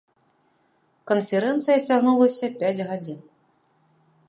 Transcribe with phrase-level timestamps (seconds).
[1.11, 3.19] Канферэнцыя цягнулася пяць гадзін.